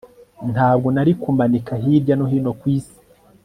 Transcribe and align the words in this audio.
Ntabwo 0.51 0.87
nari 0.95 1.11
kumanika 1.21 1.73
hirya 1.83 2.13
no 2.17 2.25
hino 2.31 2.51
kwisi 2.59 2.97